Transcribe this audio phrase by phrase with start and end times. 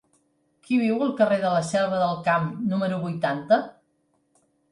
[0.67, 3.61] Qui viu al carrer de la Selva del Camp número vuitanta?